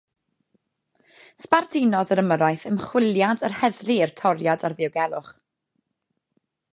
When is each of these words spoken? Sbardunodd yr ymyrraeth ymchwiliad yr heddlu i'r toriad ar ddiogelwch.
Sbardunodd 1.41 2.13
yr 2.15 2.21
ymyrraeth 2.21 2.65
ymchwiliad 2.71 3.45
yr 3.49 3.57
heddlu 3.59 3.99
i'r 4.07 4.15
toriad 4.23 4.65
ar 4.71 4.77
ddiogelwch. 4.81 5.31